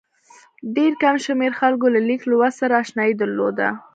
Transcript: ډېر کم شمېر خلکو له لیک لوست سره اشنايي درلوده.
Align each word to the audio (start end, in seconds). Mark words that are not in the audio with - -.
ډېر 0.75 0.91
کم 1.03 1.15
شمېر 1.25 1.51
خلکو 1.59 1.85
له 1.95 1.99
لیک 2.07 2.21
لوست 2.31 2.57
سره 2.61 2.73
اشنايي 2.83 3.13
درلوده. 3.19 3.67